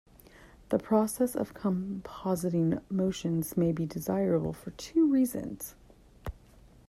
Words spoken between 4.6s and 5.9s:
two reasons.